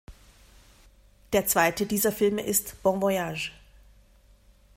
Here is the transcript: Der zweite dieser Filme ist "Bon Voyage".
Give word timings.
Der 1.31 1.45
zweite 1.45 1.85
dieser 1.85 2.11
Filme 2.11 2.41
ist 2.41 2.81
"Bon 2.81 2.99
Voyage". 3.03 3.51